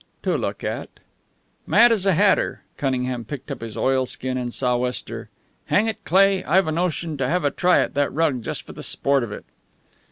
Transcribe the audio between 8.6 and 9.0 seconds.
for the